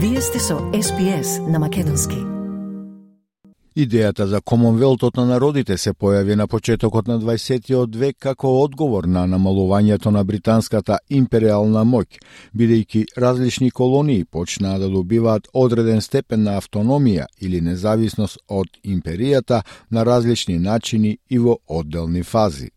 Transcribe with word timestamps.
Вие 0.00 0.20
сте 0.20 0.38
со 0.38 0.54
SPS 0.54 1.50
на 1.50 1.58
Македонски. 1.58 2.16
Идејата 3.76 4.26
за 4.26 4.40
Комонвелтот 4.40 5.16
на 5.16 5.24
народите 5.26 5.76
се 5.76 5.90
појави 5.90 6.36
на 6.38 6.46
почетокот 6.46 7.08
на 7.08 7.18
20 7.18 7.96
век 7.96 8.16
како 8.18 8.62
одговор 8.62 9.04
на 9.04 9.26
намалувањето 9.26 10.10
на 10.10 10.24
британската 10.24 10.98
империална 11.10 11.82
моќ, 11.82 12.06
бидејќи 12.54 13.04
различни 13.16 13.70
колонии 13.70 14.24
почнаа 14.24 14.78
да 14.78 14.88
добиваат 14.88 15.48
одреден 15.52 16.00
степен 16.00 16.42
на 16.42 16.60
автономија 16.60 17.26
или 17.40 17.60
независност 17.60 18.38
од 18.48 18.68
империјата 18.84 19.62
на 19.90 20.04
различни 20.04 20.58
начини 20.58 21.18
и 21.30 21.38
во 21.38 21.58
одделни 21.66 22.22
фази. 22.22 22.70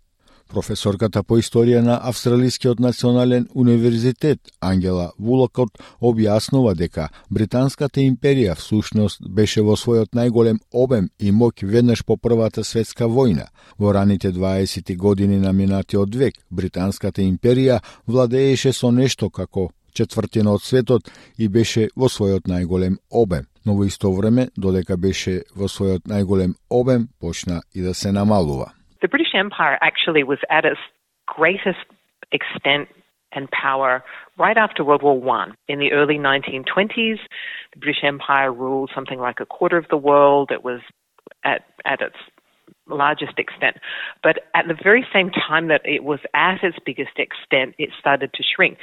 Професорката 0.52 1.24
по 1.24 1.38
историја 1.40 1.80
на 1.80 1.94
Австралискиот 2.10 2.80
национален 2.80 3.46
универзитет 3.56 4.52
Ангела 4.60 5.12
Вулокот 5.20 5.78
објаснува 6.02 6.74
дека 6.76 7.08
Британската 7.30 8.02
империја 8.04 8.58
всушност 8.60 9.24
беше 9.30 9.64
во 9.64 9.78
својот 9.80 10.12
најголем 10.18 10.60
обем 10.74 11.08
и 11.20 11.32
моќ 11.32 11.64
веднаш 11.64 12.04
по 12.04 12.18
Првата 12.18 12.64
светска 12.64 13.08
војна. 13.08 13.48
Во 13.80 13.94
раните 13.94 14.32
20 14.32 14.98
години 14.98 15.40
на 15.40 15.54
минатиот 15.54 16.16
век 16.16 16.36
Британската 16.50 17.22
империја 17.22 17.80
владееше 18.08 18.74
со 18.74 18.92
нешто 18.92 19.30
како 19.30 19.70
четвртина 19.94 20.52
од 20.52 20.68
светот 20.68 21.08
и 21.38 21.48
беше 21.48 21.88
во 21.96 22.12
својот 22.12 22.52
најголем 22.52 23.00
обем. 23.10 23.48
Но 23.66 23.78
во 23.78 23.88
исто 23.88 24.12
време, 24.12 24.50
додека 24.58 24.98
беше 24.98 25.44
во 25.56 25.72
својот 25.72 26.12
најголем 26.12 26.56
обем, 26.70 27.08
почна 27.20 27.62
и 27.74 27.82
да 27.82 27.94
се 27.94 28.12
намалува. 28.12 28.81
the 29.03 29.09
British 29.09 29.35
Empire 29.35 29.79
actually 29.81 30.25
was 30.25 30.39
at 30.51 30.65
its 30.65 30.81
greatest 31.27 31.87
extent 32.33 32.89
and 33.33 33.51
power 33.51 34.03
right 34.39 34.57
after 34.57 34.85
World 34.85 35.03
War 35.03 35.21
One. 35.21 35.55
In 35.69 35.79
the 35.79 35.93
early 35.93 36.17
1920s, 36.17 37.19
the 37.73 37.79
British 37.79 38.03
Empire 38.03 38.53
ruled 38.53 38.91
something 38.95 39.19
like 39.19 39.41
a 39.41 39.47
quarter 39.47 39.77
of 39.77 39.87
the 39.91 39.97
world. 39.97 40.51
It 40.51 40.65
was 40.65 40.81
at, 41.45 41.65
at 41.85 42.01
its 42.01 42.17
largest 42.89 43.39
extent. 43.39 43.77
But 44.23 44.41
at 44.55 44.67
the 44.69 44.79
very 44.83 45.05
same 45.13 45.31
time 45.31 45.69
that 45.69 45.83
it 45.85 46.05
was 46.05 46.21
at 46.35 46.63
its 46.63 46.79
biggest 46.85 47.19
extent, 47.19 47.75
it 47.79 47.91
started 47.99 48.33
to 48.35 48.43
shrink. 48.43 48.79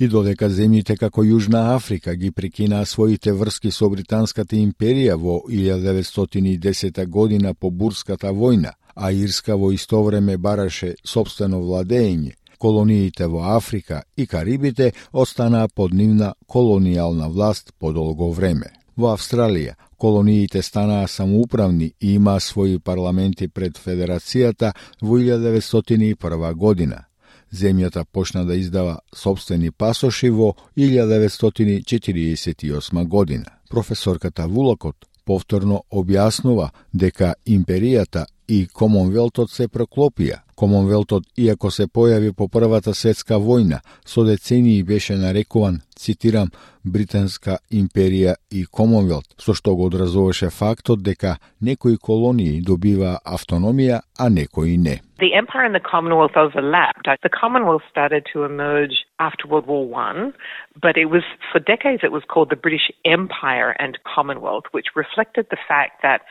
И 0.00 0.06
додека 0.06 0.46
земјите 0.46 0.94
како 0.94 1.24
Јужна 1.26 1.74
Африка 1.74 2.12
ги 2.14 2.30
прекинаа 2.30 2.86
своите 2.86 3.32
врски 3.34 3.72
со 3.74 3.88
Британската 3.90 4.54
империја 4.54 5.16
во 5.18 5.40
1910 5.50 7.02
година 7.06 7.50
по 7.54 7.70
Бурската 7.70 8.30
војна, 8.30 8.76
а 8.95 9.11
Ирска 9.11 9.57
во 9.57 9.73
исто 9.73 10.03
време 10.03 10.37
бараше 10.37 10.95
собствено 11.03 11.61
владење, 11.61 12.33
колониите 12.57 13.27
во 13.27 13.55
Африка 13.57 14.03
и 14.17 14.27
Карибите 14.27 14.93
останаа 15.11 15.67
под 15.67 15.93
нивна 15.93 16.33
колонијална 16.47 17.29
власт 17.29 17.73
подолго 17.79 18.31
време. 18.31 18.71
Во 18.95 19.13
Австралија, 19.13 19.75
колониите 19.97 20.61
станаа 20.61 21.07
самоуправни 21.07 21.93
и 21.99 22.13
имаа 22.13 22.39
своји 22.39 22.79
парламенти 22.79 23.47
пред 23.47 23.77
Федерацијата 23.77 24.73
во 25.01 25.17
1901 25.17 26.53
година. 26.53 27.05
Земјата 27.53 28.05
почна 28.11 28.45
да 28.45 28.55
издава 28.55 28.99
собствени 29.13 29.71
пасоши 29.71 30.29
во 30.29 30.55
1948 30.77 33.07
година. 33.07 33.45
Професорката 33.69 34.47
Вулакот 34.47 34.95
повторно 35.25 35.81
објаснува 35.91 36.69
дека 36.93 37.33
империјата 37.45 38.25
и 38.47 38.67
Комонвелтот 38.67 39.51
се 39.51 39.67
проклопија. 39.67 40.42
Комонвелтот, 40.55 41.23
иако 41.37 41.71
се 41.71 41.87
појави 41.87 42.33
по 42.37 42.47
Првата 42.47 42.93
светска 42.93 43.39
војна, 43.41 43.81
со 44.05 44.23
децении 44.23 44.83
беше 44.83 45.15
нарекуван, 45.15 45.81
цитирам, 45.95 46.49
Британска 46.83 47.57
империја 47.71 48.35
и 48.51 48.65
Комонвелт, 48.65 49.35
со 49.39 49.53
што 49.55 49.75
го 49.75 49.87
одразуваше 49.87 50.49
фактот 50.51 51.03
дека 51.03 51.37
некои 51.61 51.97
колонии 51.97 52.61
добива 52.61 53.19
автономија, 53.23 54.01
а 54.19 54.29
некои 54.29 54.77
не. 54.77 54.99
The 55.19 55.31
empire 55.33 55.63
and 55.63 55.75
the 55.75 55.79
Commonwealth 55.79 56.35
overlapped. 56.35 57.07
The 57.23 57.29
Commonwealth 57.29 57.83
started 57.89 58.25
to 58.33 58.43
emerge 58.43 59.05
after 59.19 59.47
World 59.47 59.67
War 59.67 59.87
One, 59.87 60.33
but 60.81 60.97
it 60.97 61.09
was 61.09 61.23
for 61.51 61.59
decades 61.59 62.03
it 62.03 62.11
was 62.11 62.25
called 62.27 62.49
the 62.49 62.61
British 62.65 62.91
Empire 63.05 63.71
and 63.79 63.97
Commonwealth, 64.03 64.65
which 64.71 64.87
reflected 64.95 65.45
the 65.49 65.61
fact 65.69 66.01
that 66.03 66.21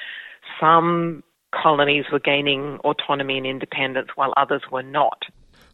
some 0.61 1.23
colonies 1.53 2.05
were 2.13 2.21
gaining 2.21 2.79
autonomy 2.85 3.37
and 3.39 3.47
independence 3.47 4.09
while 4.17 4.33
others 4.37 4.63
were 4.73 4.83
not. 4.83 5.19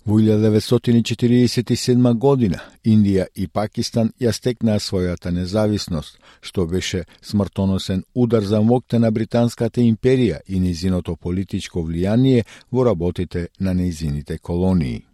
Во 0.09 0.17
1947 0.21 2.15
година 2.15 2.59
Индија 2.85 3.27
и 3.37 3.47
Пакистан 3.47 4.13
ја 4.21 4.33
стекнаа 4.33 4.81
својата 4.81 5.31
независност, 5.31 6.17
што 6.41 6.67
беше 6.67 7.05
смртоносен 7.21 8.05
удар 8.15 8.43
за 8.43 8.63
моќта 8.65 8.99
на 9.05 9.11
британската 9.11 9.81
империја 9.81 10.41
и 10.49 10.61
низиното 10.61 11.17
политичко 11.17 11.85
влијание 11.85 12.47
во 12.73 12.85
работите 12.89 13.49
на 13.61 13.75
низините 13.75 14.39
колонии. 14.39 15.08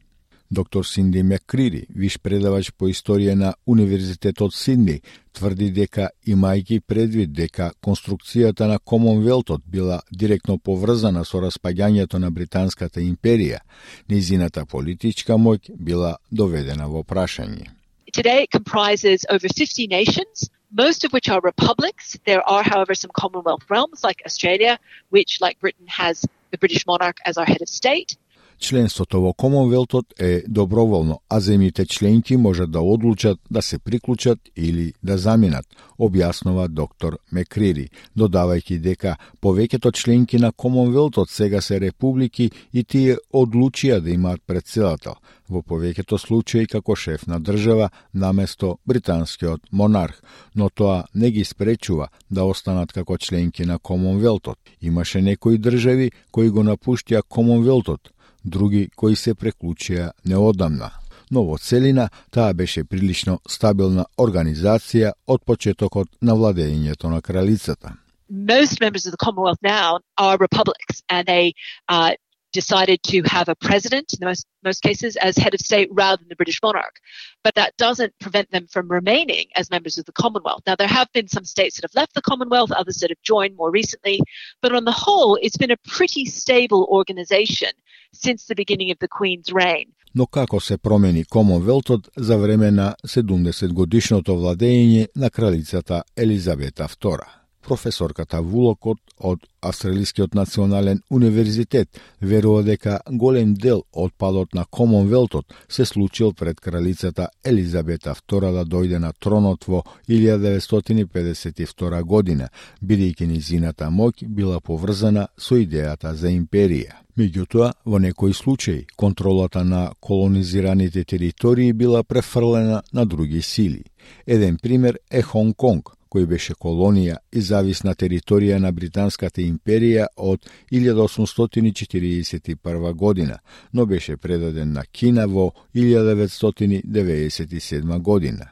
Доктор 0.51 0.85
Синди 0.85 1.23
Мекрири, 1.23 1.87
виш 1.89 2.19
предавач 2.21 2.71
по 2.77 2.89
историја 2.89 3.35
на 3.35 3.55
Универзитетот 3.67 4.55
Сидни, 4.55 5.01
тврди 5.33 5.71
дека 5.73 6.11
имајќи 6.27 6.81
предвид 6.81 7.33
дека 7.33 7.73
конструкцијата 7.83 8.69
на 8.69 8.79
Комонвелтот 8.79 9.63
била 9.67 10.03
директно 10.13 10.59
поврзана 10.59 11.25
со 11.25 11.41
распаѓањето 11.41 12.19
на 12.19 12.31
Британската 12.31 13.01
империја, 13.01 13.65
низината 14.09 14.67
политичка 14.67 15.33
мој 15.33 15.73
била 15.75 16.17
доведена 16.31 16.89
во 16.89 17.03
прашање. 17.03 17.71
Today 18.13 18.45
it 18.45 18.51
comprises 18.51 19.25
over 19.31 19.49
50 19.49 19.89
nations, 19.89 20.51
most 20.71 21.05
of 21.05 21.13
which 21.13 21.29
are 21.29 21.41
republics. 21.41 22.17
There 22.27 22.43
are, 22.47 22.63
however, 22.63 22.95
some 22.95 23.11
Commonwealth 23.13 23.65
realms 23.71 24.05
like 24.05 24.23
Australia, 24.27 24.79
which, 25.11 25.41
like 25.41 25.59
Britain, 25.59 25.89
has 25.89 26.25
the 26.51 26.59
British 26.59 26.87
monarch 26.87 27.17
as 27.25 27.39
our 27.39 27.45
head 27.45 27.63
of 27.63 27.69
state. 27.69 28.17
Членството 28.59 29.21
во 29.21 29.33
Комонвелтот 29.33 30.15
е 30.19 30.43
доброволно, 30.49 31.21
а 31.29 31.41
земјите 31.41 31.87
членки 31.87 32.37
можат 32.37 32.71
да 32.71 32.81
одлучат 32.81 33.41
да 33.51 33.63
се 33.63 33.79
приклучат 33.79 34.39
или 34.57 34.93
да 35.03 35.19
заминат, 35.19 35.67
објаснува 35.99 36.69
доктор 36.69 37.19
Мекрири, 37.33 37.89
додавајќи 38.17 38.79
дека 38.79 39.17
повеќето 39.43 39.93
членки 39.93 40.39
на 40.39 40.53
Комонвелтот 40.53 41.31
сега 41.31 41.61
се 41.61 41.81
републики 41.81 42.51
и 42.73 42.85
тие 42.85 43.19
одлучија 43.33 44.01
да 44.01 44.11
имаат 44.11 44.43
председател, 44.47 45.15
во 45.49 45.61
повеќето 45.61 46.19
случаи 46.19 46.67
како 46.67 46.97
шеф 46.97 47.27
на 47.27 47.41
држава 47.41 47.91
наместо 48.15 48.79
британскиот 48.87 49.61
монарх, 49.73 50.23
но 50.55 50.71
тоа 50.71 51.05
не 51.15 51.31
ги 51.31 51.45
спречува 51.45 52.09
да 52.31 52.45
останат 52.45 52.93
како 52.93 53.19
членки 53.19 53.65
на 53.65 53.79
Комонвелтот. 53.79 54.59
Имаше 54.81 55.23
некои 55.23 55.59
држави 55.59 56.11
кои 56.31 56.51
го 56.51 56.63
напуштија 56.63 57.23
Комонвелтот, 57.23 58.14
други 58.45 58.89
кои 58.97 59.17
се 59.17 59.35
преклучија 59.35 60.13
неодамна. 60.25 60.91
Но 61.31 61.45
во 61.45 61.59
целина 61.59 62.09
таа 62.31 62.55
беше 62.55 62.85
прилично 62.85 63.41
стабилна 63.49 64.05
организација 64.19 65.13
од 65.27 65.45
почетокот 65.45 66.09
на 66.23 66.37
владењето 66.37 67.11
на 67.11 67.23
кралицата. 67.23 67.97
Most 68.31 68.81
members 68.81 69.07
of 69.07 69.13
the 69.13 69.23
Commonwealth 69.25 69.63
now 69.63 70.01
are 70.17 70.37
republics 70.39 71.03
and 71.09 71.27
they 71.27 71.53
uh, 71.89 72.13
decided 72.55 73.03
to 73.03 73.21
have 73.23 73.49
a 73.51 73.57
president 73.57 74.15
in 74.15 74.27
most, 74.27 74.47
most 74.65 74.81
cases 74.83 75.17
as 75.17 75.37
head 75.37 75.53
of 75.53 75.61
state 75.61 75.89
rather 75.93 76.17
than 76.21 76.29
the 76.29 76.37
British 76.37 76.61
monarch. 76.63 76.97
But 77.43 77.57
that 77.57 77.77
doesn't 77.77 78.15
prevent 78.21 78.51
them 78.51 78.67
from 78.69 78.89
remaining 78.89 79.47
as 79.57 79.71
members 79.71 79.99
of 79.99 80.07
the 80.07 80.13
Commonwealth. 80.13 80.63
Now, 80.67 80.77
there 80.77 80.87
have 80.89 81.09
been 81.13 81.29
some 81.29 81.45
states 81.45 81.77
that 81.77 81.85
have 81.85 82.01
left 82.01 82.15
the 82.15 82.23
Commonwealth, 82.23 82.71
others 82.71 82.99
that 82.99 83.11
have 83.11 83.23
joined 83.23 83.57
more 83.57 83.71
recently. 83.71 84.21
But 84.63 84.75
on 84.75 84.85
the 84.85 84.93
whole, 84.93 85.37
it's 85.43 85.57
been 85.57 85.73
a 85.73 85.77
pretty 85.89 86.25
stable 86.25 86.89
organization 86.91 87.71
since 88.15 88.47
the 88.49 88.55
beginning 88.55 88.91
of 88.95 88.99
the 88.99 89.09
Queen's 89.09 89.53
reign. 89.53 89.87
Но 90.15 90.27
како 90.27 90.61
се 90.61 90.79
промени 90.79 91.25
Комонвелтот 91.25 92.09
за 92.17 92.39
време 92.39 92.71
на 92.71 92.95
70 93.07 93.73
годишното 93.73 94.33
владење 94.33 95.09
на 95.17 95.31
кралицата 95.31 96.03
Елизавета 96.17 96.89
II? 96.89 97.44
Професорката 97.65 98.41
Вулокот 98.43 98.99
од 99.19 99.41
Австралискиот 99.65 100.35
национален 100.35 101.01
универзитет 101.11 101.89
верува 102.21 102.63
дека 102.63 103.01
голем 103.11 103.55
дел 103.55 103.83
од 103.93 104.13
падот 104.19 104.55
на 104.55 104.65
Комонвелтот 104.65 105.55
се 105.69 105.85
случил 105.85 106.33
пред 106.33 106.61
кралицата 106.61 107.29
Елизабета 107.45 108.15
II 108.15 108.53
да 108.53 108.65
дојде 108.65 108.99
на 108.99 109.13
тронот 109.13 109.65
во 109.65 109.83
1952 110.09 112.03
година, 112.03 112.49
бидејќи 112.83 113.27
низината 113.27 113.89
моќ 113.89 114.29
била 114.29 114.61
поврзана 114.61 115.29
со 115.39 115.57
идејата 115.57 116.13
за 116.15 116.29
империја. 116.29 117.05
Меѓутоа, 117.15 117.73
во 117.87 117.99
некои 118.03 118.35
случаи, 118.35 118.87
контролата 118.97 119.65
на 119.65 119.93
колонизираните 120.01 121.05
територии 121.05 121.73
била 121.73 122.03
префрлена 122.03 122.83
на 122.93 123.07
други 123.07 123.43
сили. 123.43 123.85
Еден 124.27 124.59
пример 124.63 124.99
е 125.11 125.23
Хонг 125.23 125.57
Конг, 125.57 125.94
кој 126.15 126.31
беше 126.31 126.55
колонија 126.55 127.17
и 127.33 127.41
зависна 127.43 127.95
територија 127.99 128.59
на 128.63 128.71
Британската 128.73 129.43
империја 129.43 130.07
од 130.17 130.41
1841 130.71 132.93
година, 132.95 133.39
но 133.73 133.87
беше 133.87 134.17
предаден 134.17 134.73
на 134.73 134.85
Кина 134.87 135.27
во 135.27 135.53
1997 135.75 137.99
година. 137.99 138.49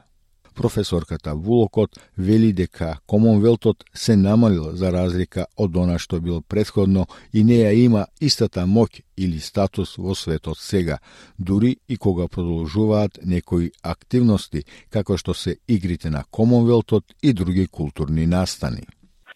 Професорката 0.55 1.35
Вулокот 1.35 1.89
вели 2.17 2.53
дека 2.53 2.97
Комонвелтот 3.07 3.77
се 3.93 4.15
намалил 4.15 4.63
за 4.71 4.91
разлика 4.91 5.45
од 5.57 5.75
она 5.77 5.97
што 5.99 6.19
бил 6.21 6.41
предходно 6.41 7.05
и 7.33 7.43
не 7.43 7.61
има 7.83 8.05
истата 8.21 8.65
моќ 8.65 9.03
или 9.17 9.39
статус 9.39 9.97
во 9.97 10.15
светот 10.15 10.57
сега, 10.57 10.97
дури 11.39 11.77
и 11.89 11.97
кога 11.97 12.27
продолжуваат 12.27 13.19
некои 13.25 13.71
активности, 13.83 14.63
како 14.91 15.17
што 15.17 15.33
се 15.33 15.57
игрите 15.67 16.09
на 16.09 16.23
Комонвелтот 16.31 17.03
и 17.23 17.33
други 17.33 17.67
културни 17.67 18.27
настани. 18.27 18.85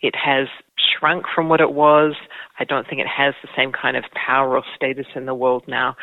It 0.03 0.15
has 0.15 0.47
shrunk 0.77 1.25
from 1.33 1.49
what 1.49 1.61
it 1.61 1.73
was. 1.73 2.15
I 2.59 2.63
don't 2.65 2.87
think 2.87 3.01
it 3.01 3.07
has 3.07 3.33
the 3.41 3.49
same 3.55 3.71
kind 3.71 3.95
of 3.97 4.03
power 4.13 4.57
or 4.57 4.63
status 4.75 5.07
in 5.15 5.25
the 5.25 5.37
world 5.43 5.63
now, 5.67 5.95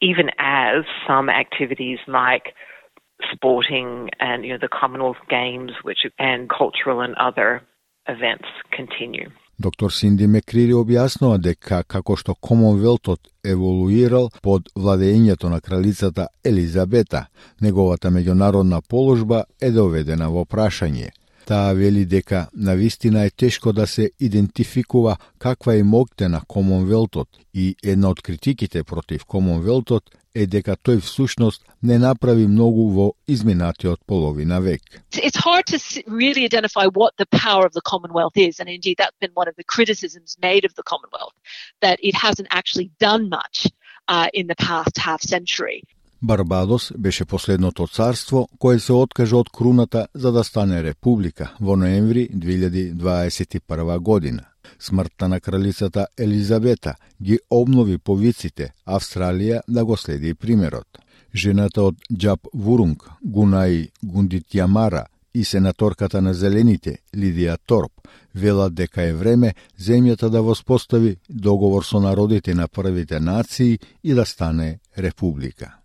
even 0.00 0.28
as 0.38 0.84
some 1.06 1.28
activities 1.28 1.98
like 2.06 2.54
sporting 3.32 4.10
and 4.20 4.44
you 4.44 4.52
know 4.52 4.58
the 4.66 4.74
Commonwealth 4.80 5.22
Games, 5.28 5.72
which 5.82 6.02
and 6.18 6.48
cultural 6.48 7.00
and 7.00 7.14
other 7.28 7.62
events 8.08 8.48
continue. 8.78 9.30
Доктор 9.58 9.92
Синди 9.92 10.26
Мекрири 10.26 10.74
објаснува 10.74 11.38
дека 11.38 11.84
како 11.86 12.16
што 12.16 12.34
Комонвелтот 12.34 13.20
еволуирал 13.46 14.30
под 14.42 14.66
владењето 14.74 15.48
на 15.48 15.60
кралицата 15.60 16.26
Елизабета, 16.44 17.26
неговата 17.60 18.10
меѓународна 18.10 18.82
положба 18.88 19.44
е 19.62 19.70
доведена 19.70 20.30
во 20.30 20.44
прашање– 20.44 21.12
Таа 21.46 21.74
вели 21.74 22.04
дека 22.04 22.48
на 22.54 22.74
вистина 22.74 23.24
е 23.24 23.30
тешко 23.30 23.72
да 23.72 23.86
се 23.86 24.10
идентификува 24.20 25.16
каква 25.38 25.74
е 25.74 25.84
моќта 25.84 26.28
на 26.28 26.40
Комонвелтот 26.48 27.28
и 27.54 27.76
една 27.84 28.10
од 28.10 28.22
критиките 28.22 28.84
против 28.84 29.24
Комонвелтот 29.24 30.08
е 30.34 30.46
дека 30.46 30.76
тој 30.76 31.00
всушност 31.00 31.62
не 31.82 31.98
направи 31.98 32.46
многу 32.46 32.88
во 32.90 33.12
изминатиот 33.28 34.00
половина 34.06 34.60
век. 34.60 34.82
It's 35.12 35.36
hard 35.36 35.66
to 35.66 35.78
really 36.08 36.44
identify 36.44 36.86
what 36.86 37.12
the 37.18 37.26
power 37.26 37.64
of 37.66 37.72
the 37.72 37.84
Commonwealth 37.92 38.36
is, 38.36 38.58
and 38.60 38.68
indeed 38.68 38.96
that's 38.98 39.18
been 39.20 39.34
one 39.34 39.48
of 39.48 39.56
the 39.56 39.64
criticisms 39.74 40.36
made 40.42 40.64
of 40.64 40.74
the 40.74 40.82
Commonwealth, 40.82 41.36
that 41.80 41.98
it 42.02 42.14
hasn't 42.14 42.48
actually 42.50 42.90
done 42.98 43.28
much 43.28 43.56
uh, 44.08 44.28
in 44.32 44.46
the 44.46 44.56
past 44.56 44.98
half 44.98 45.22
century. 45.22 45.84
Барбадос 46.24 46.92
беше 46.98 47.24
последното 47.24 47.86
царство 47.86 48.48
кое 48.58 48.78
се 48.78 48.92
откаже 48.92 49.36
од 49.36 49.50
круната 49.52 50.06
за 50.14 50.32
да 50.32 50.44
стане 50.44 50.82
република 50.82 51.50
во 51.60 51.76
ноември 51.76 52.28
2021 52.32 53.98
година. 53.98 54.44
Смртта 54.78 55.28
на 55.28 55.40
кралицата 55.40 56.06
Елизабета 56.18 56.94
ги 57.22 57.38
обнови 57.50 57.98
повиците 57.98 58.70
Австралија 58.86 59.60
да 59.68 59.84
го 59.84 59.96
следи 59.96 60.34
примерот. 60.34 60.86
Жената 61.34 61.82
од 61.82 61.96
Джаб 62.12 62.40
Вурунг, 62.54 63.04
Гунаи 63.24 63.90
Гундитјамара 64.04 65.04
и 65.34 65.44
сенаторката 65.44 66.22
на 66.22 66.34
Зелените 66.34 66.98
Лидија 67.14 67.58
Торп 67.66 68.08
велат 68.34 68.74
дека 68.74 69.02
е 69.02 69.12
време 69.12 69.54
земјата 69.80 70.30
да 70.30 70.42
воспостави 70.42 71.16
договор 71.28 71.84
со 71.84 72.00
народите 72.00 72.54
на 72.54 72.68
првите 72.68 73.20
нации 73.20 73.78
и 74.04 74.14
да 74.14 74.24
стане 74.24 74.78
република. 74.98 75.83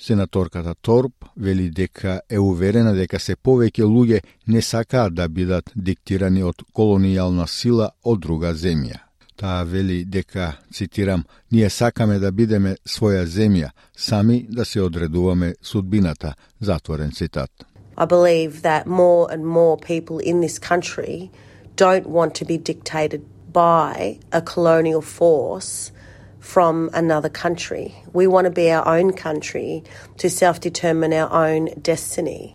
Сенаторката 0.00 0.74
Торп 0.74 1.12
вели 1.36 1.70
дека 1.70 2.20
е 2.30 2.38
уверена 2.38 2.94
дека 2.96 3.18
се 3.20 3.34
повеќе 3.36 3.84
луѓе 3.84 4.20
не 4.48 4.62
сакаат 4.62 5.14
да 5.14 5.26
бидат 5.28 5.68
диктирани 5.76 6.42
од 6.42 6.64
колонијална 6.72 7.44
сила 7.46 7.90
од 8.04 8.22
друга 8.24 8.54
земја. 8.54 8.96
Таа 9.36 9.64
вели 9.64 10.04
дека, 10.04 10.54
цитирам, 10.72 11.24
ние 11.52 11.70
сакаме 11.70 12.18
да 12.18 12.32
бидеме 12.32 12.76
своја 12.88 13.26
земја, 13.26 13.70
сами 13.96 14.46
да 14.48 14.64
се 14.64 14.80
одредуваме 14.80 15.54
судбината, 15.62 16.34
затворен 16.60 17.12
цитат. 17.12 17.50
I 17.96 18.06
believe 18.06 18.62
that 18.62 18.86
more 18.86 19.28
and 19.28 19.44
more 19.44 19.76
people 19.76 20.18
in 20.18 20.40
this 20.40 20.58
country 20.58 21.30
don't 21.76 22.06
want 22.06 22.34
to 22.34 22.44
be 22.44 22.56
dictated 22.56 23.22
by 23.52 24.18
a 24.32 24.40
colonial 24.40 25.02
force 25.02 25.92
from 26.40 26.90
another 26.92 27.28
country. 27.28 27.94
We 28.12 28.26
want 28.26 28.46
to 28.46 28.50
be 28.50 28.70
our 28.70 28.86
own 28.86 29.12
country 29.12 29.82
to 30.18 30.28
self 30.28 30.60
determine 30.60 31.12
our 31.12 31.30
own 31.30 31.68
destiny. 31.80 32.54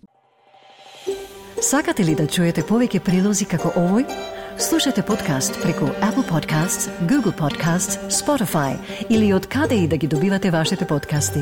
Сакате 1.60 2.04
ли 2.04 2.14
да 2.14 2.26
чуете 2.26 2.62
повеќе 2.62 3.00
прилози 3.00 3.46
како 3.48 3.72
овој? 3.80 4.04
Слушате 4.58 5.02
подкаст 5.02 5.56
преку 5.62 5.88
Apple 6.00 6.24
Podcasts, 6.28 6.90
Google 7.08 7.32
Podcasts, 7.32 7.98
Spotify 8.08 8.76
или 9.08 9.32
од 9.32 9.46
каде 9.46 9.74
и 9.74 9.88
да 9.88 9.96
ги 9.96 10.06
добивате 10.06 10.50
вашите 10.50 10.86
подкасти. 10.86 11.40